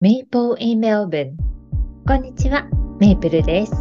[0.00, 1.32] メイプル in Melbourne
[2.06, 2.68] こんにちは、
[3.00, 3.72] メイプルです。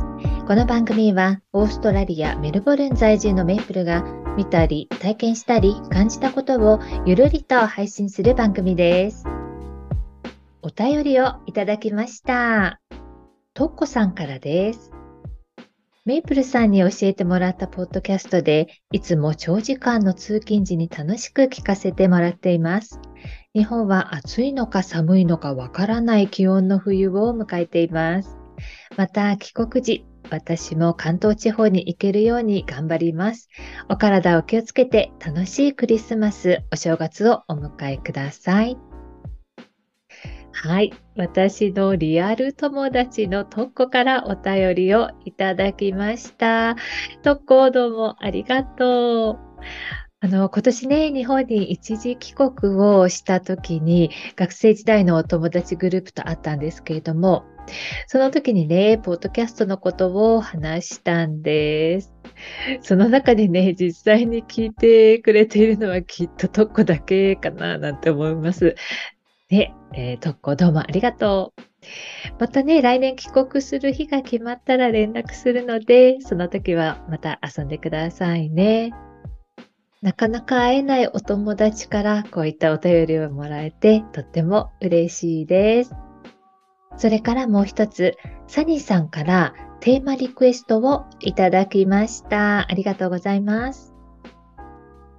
[0.47, 4.03] この番組はオーストラリア・メルボルン在住のメイプルが
[4.35, 9.25] 見たり体験したり感じたことをゆるりと配信する番組です。
[10.63, 12.81] お便りをいただきました。
[13.53, 14.91] とっこさんからです。
[16.03, 23.01] メイプルさんに教えてもらったポッドキャストで、いつも長時間の通勤時に楽しく聞かせてもらっています。
[23.57, 28.37] 日本は暑いのか寒いのかわからない気温の冬を迎えています。
[28.97, 33.49] また帰国時、私も関東地方に行けるように頑張ります。
[33.89, 38.77] お体を気をつけて楽しいクリスマス、お正月をお迎えください。
[40.51, 40.93] はい。
[41.15, 46.75] 私のリアル友達のトッコからお便りをいただきました。
[47.23, 49.47] トッコどうもありがとう。
[50.19, 57.45] あの、今年ね、日本に一時帰国をした時に、学生時代のお友達グループと会ったんですけれども、
[58.07, 62.15] その時にね、ポッドキャストのことを話したんです。
[62.81, 68.73] その中でね、実際に聞いてくれているのはきっとトッコだけかななんて思います。
[69.51, 71.61] ね、えー、特攻どうもありがとう。
[72.39, 78.93] またね、来年帰国する日が決まったら連絡するので、その時はまた遊んでくださいね。
[80.07, 85.93] なかなか会えないお友達からこういったお便りをもらえてとっても嬉しいです。
[86.95, 88.15] それからもう一つ、
[88.47, 92.71] サニーさんからテーマリクエストをいただきました。
[92.71, 93.96] ありがとうございます。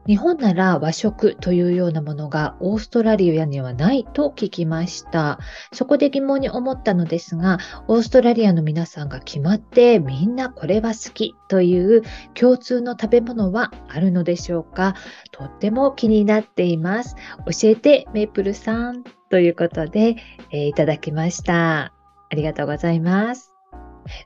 [0.08, 5.38] 日本なら和食というようなものがオーストラリアにはないと聞きました。
[5.72, 14.94] そこで疑問に思ったのですが、オーストラリアの皆さんが決まってみんなこれは好きという共通の食べ物はあるのでしょうか？
[15.30, 17.14] とっても気になっています。
[17.44, 20.16] 教えてメイプルさんということで、
[20.50, 21.92] えー、いただきました。
[22.30, 23.54] ありがとうございます。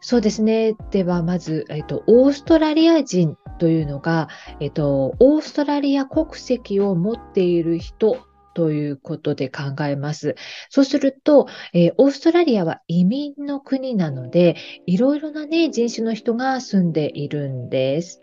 [0.00, 0.76] そうですね。
[0.92, 4.28] では、まず、えっと、オーストラリア人というのが、
[4.58, 8.18] えっと、オーストラリア国籍を持っている人
[8.54, 10.34] ということで考えます。
[10.68, 18.20] そうすると、えー、オーストラリアは移民の国なので、いろいろなね、人種の人が住んでいるんです。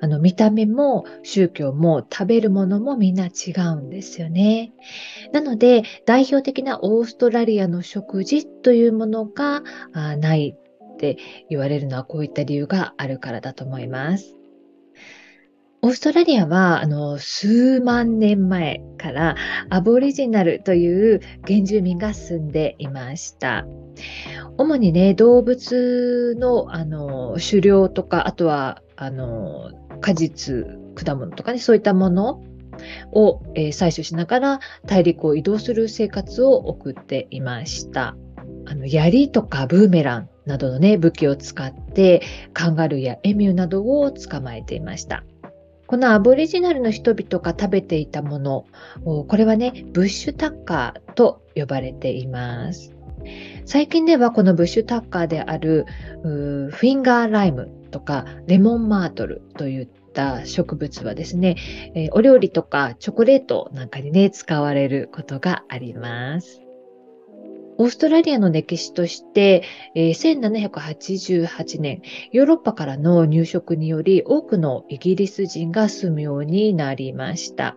[0.00, 4.72] あの、見た目も宗教も食べるものもみんな違うんですよね。
[5.32, 11.16] なので、代表的なオーストラリアの食事というものがあないって
[11.50, 14.36] 言われるのはこういった理由があるからだと思います。
[15.86, 19.36] オーストラリアはあの数万年前から
[19.70, 23.64] アボリジナルという原住民が住んでいました。
[24.58, 29.70] 主にね、動物のあの狩猟とか、あとはあの
[30.00, 30.66] 果実、
[30.96, 32.42] 果物とかね、そういったもの
[33.12, 38.16] を、えー、採取しながら大陸を移動する生活を送っていました。
[38.68, 42.22] あの槍とかブーメランなどのね、武器を使って
[42.52, 45.22] カンガルーやエミューなどを捕まえていました。
[45.86, 48.66] このアボリジナルの人々が食べていたもの、
[49.04, 52.92] これはね、ブッシュタッカーと呼ばれています。
[53.64, 55.86] 最近ではこのブッシュタッカーである
[56.22, 61.56] フィンガーライムとかレモンマートルといった植物はですね、
[61.94, 66.65] えお料理とかチョコレートなんかにね、使われることがあります。
[67.78, 69.62] オーストラリアの歴史として、
[69.94, 77.76] え、1788年、ヨーロッパからの入植により多くのイギリス人が住むようになりました。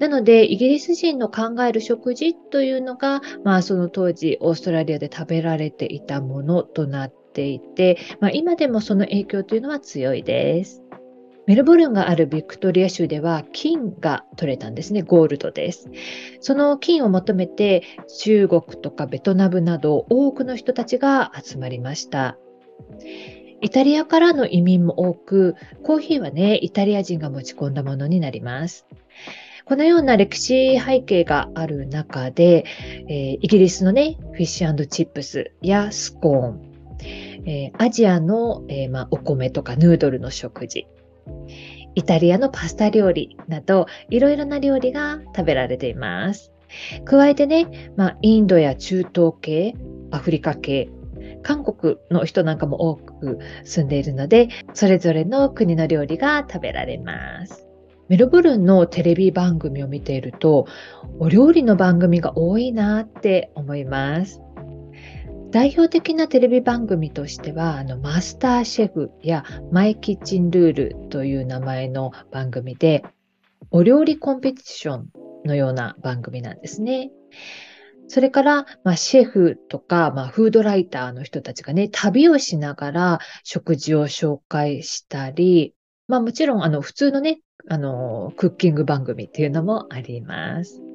[0.00, 10.87] なので、イギリス人の考える食事というのが、まあ、その当時、オーストラリアで食べられていたものとなっていて、まあ、今でもその影響というのは強いです。
[11.48, 15.00] メルボルンがあるビクトリア州では金が取れたんですね。
[15.00, 15.88] ゴールドです。
[16.40, 17.84] その金を求めて
[18.20, 22.36] 中国とかベトナムなど多くの人たちが集まりました。
[23.62, 28.86] イタリアからの移民も多く、コーヒーはね、イタリア人が持ち込んだものになります。
[29.64, 32.66] このような歴史背景がある中で、
[33.08, 36.68] えー、イギリスのね、フィッシュチップスやスコーン、
[37.46, 40.86] えー、アジアの、えー、ま、お米とかヌードルの食事、
[41.94, 46.52] イタリアのパスタ料理など、いろいろな料理が食べられています。
[47.04, 49.74] 加えてね、まあ、インドや中東系、
[50.10, 50.90] アフリカ系、
[51.42, 57.66] 韓国の人なんかも多く住んでいるので、それぞれの国の料理が食べられます。
[58.08, 60.66] メルボルンのテレビ番組を見ていると、
[61.18, 64.40] お料理の番組が多いなって思います。
[65.50, 73.02] 代表的なテレビ番組としては、あのマスターシェフやマイキッチンルールという名前の番組で、
[73.70, 75.08] お料理コンペティション
[75.44, 77.10] のような番組なんですね。
[78.08, 85.74] それから、まあ、シェフとか、まあ、フードライターの人たちがね、旅をしながら食事を紹介したり、
[86.08, 90.87] まあもちろん、あの、普通のね、あの、クッキング番組っていうのもあります。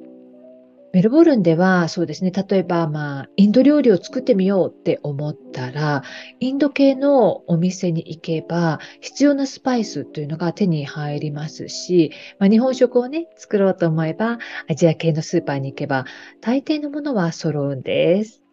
[0.94, 6.04] メルボルンではそうですね、例えば、まあ、インド料理を作ってみようって思ったら、
[6.40, 14.38] インド系のお店に行けば、必要なスパイスというのが手に入りますし、まあ、日本食をね、作ろうと思えば、
[14.70, 16.06] アジア系のスーパーに行けば、
[16.42, 18.44] 大抵のものは揃うんです。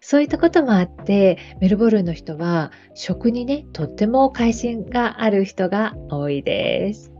[0.00, 7.13] そういったこともあって、メルボルンの人は食にね、とっても関心がある人が多いです。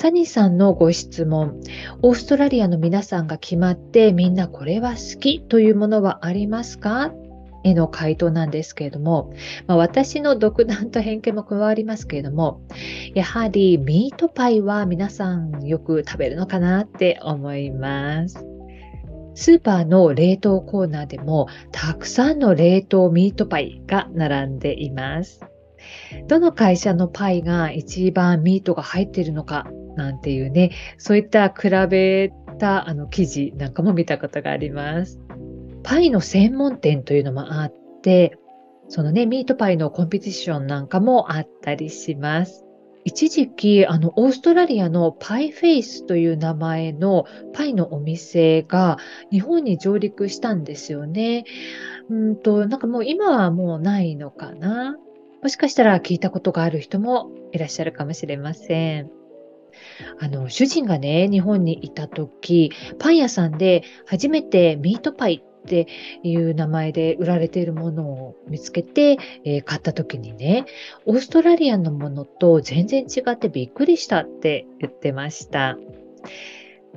[0.00, 1.60] サニーさんのご質問、
[2.00, 7.12] オーストラリアの皆さんが決まってみんなこれは好きというものはありますか？
[7.64, 9.34] への回答なんですけれども、
[9.66, 12.62] まあ、私の独断と偏見も加わりますけれども、
[13.14, 18.42] やはりミートパイは皆さんよく食べるのかなって思います。
[19.34, 25.42] スーパーの冷凍コーナーでもたくさんの冷凍ミートパイが並んでいます。
[26.26, 29.70] どの会社のパイが一番ミートが入っているのか
[30.00, 35.20] なんていうね、そういった比べたあの記事なんかも見たことがあります。
[35.82, 38.38] パイの専門店というのもあって、
[38.88, 42.64] そのね、ミートパイのコンペティションなんかもあったりします。
[43.04, 48.98] 一時期、あの、オーストラリアのパイフェイスという名前のパイのお店が
[49.30, 51.44] 日本に上陸したんですよね。
[52.10, 54.96] うんと、なんかもう今はもうないのかな。
[55.42, 59.19] もしかしたら聞いたことがある人もいらっしゃるかもしれません。
[60.18, 65.86] あの、主人がね、日本にいた時、パン屋さんで初めてミートパイって
[66.22, 70.64] いう名前で売られているものを見つけて、えー、買った時にね、
[71.06, 75.76] オーストラリアのものと全然違ってびっくりしたって言ってました。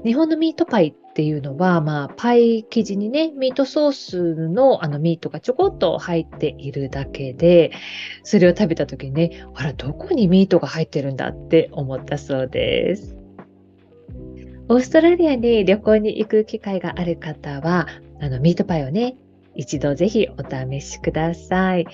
[0.03, 7.71] 日本のミートパイっていうのは、まあ、パイ生地にね、ミートソースのあのミートがちょこっと入っているだけで、
[8.23, 13.15] それを食べた時にね、あら、どこにミートが入ってるんだって思ったそうです。
[14.69, 17.85] オーストラリアに旅行に行く機会がある方は、
[18.19, 19.15] あの、ミートパイをね、
[19.55, 21.85] 一度ぜひお試しください。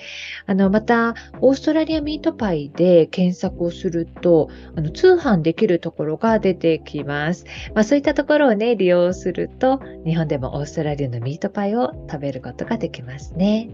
[0.46, 7.44] あの、また、オーストラリアミートパイで検索をすると、あの、通販できるところが出てきます。
[7.74, 13.68] まあ、そういったところをね、利用すると、日本でもオーストラリアのミートパイを食べることができますね。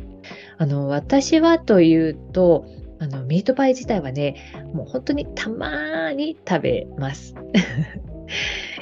[0.58, 2.66] あの、私はというと、
[2.98, 4.36] あの、ミートパイ自体はね、
[4.72, 7.34] もう本当にたまに食べます。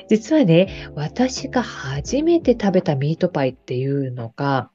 [0.09, 4.71] 実はね、私が初めて食べたミートパイっていうのが、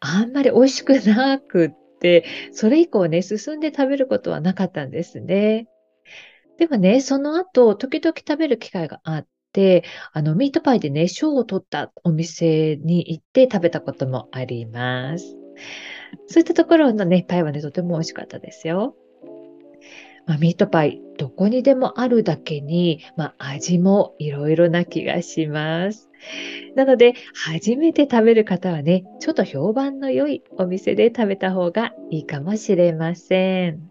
[0.00, 5.68] あんまり美味しくなくって、それ以降ね、進んで食べることはなかったんですね。
[6.58, 15.36] でもね、その後、時々食べる機会があって、あの、ミートパイでね、賞を取ったお店に行って食べたこともあります。
[16.26, 18.96] そういったところのね、パイはね、とても美味しかったですよ。
[20.26, 26.08] まあ、ミートパイ、どこにでもあるだけに、まあ、味もいろいろな気がします。
[26.76, 33.90] なので、初めて食べる方はね、ちょっと評判の良いお店で食べた方がいいかもしれません。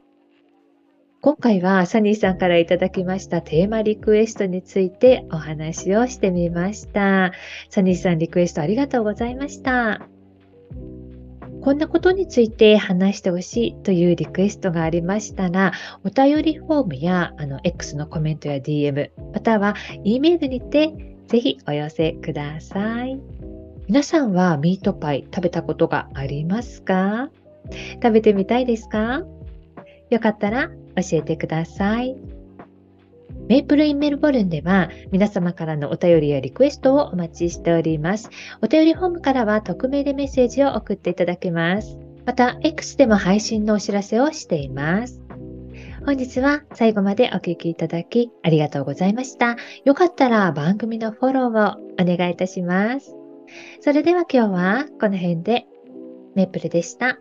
[1.21, 7.31] 今回はサニーさんからいただきましたテーマリクエストについてお話をしてみました。
[7.69, 10.07] サニーさんリクエストありがとうございました。
[11.61, 20.91] こんなことについて話してほしいというリクエストがありましたら、お便りフォームやあの X のコメントや DM、または E メールにて
[21.27, 23.19] ぜひお寄せください。
[23.87, 27.29] 皆さんはミートパイ食べたことがありますか？
[28.01, 29.23] 食べてみたいですか？
[30.09, 32.15] よかったら教えてください。
[33.51, 38.29] メイプルインメルボルンでは皆様からのお便りやリクエストをお待ちしております。
[38.61, 41.97] お便りフォームからは匿名でメッセージを送っていただけます。
[42.25, 45.21] また、X でも配信のお知らせをしています。
[46.05, 49.57] 本日は最後までお聴きいただきありがとうございました。
[49.83, 53.13] よかったら番組のフォローをお願いいたします。
[53.81, 55.65] それでは今日はこの辺で
[56.35, 57.19] メイプルでした。